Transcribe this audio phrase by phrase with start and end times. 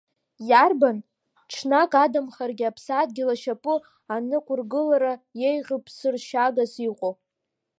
[0.49, 0.97] Иарбан,
[1.51, 3.75] ҽнак адамхаргьы аԥсадгьыл ашьапы
[4.13, 7.13] анықәыргылара иеиӷьу ԥсыршьагас иҟоу!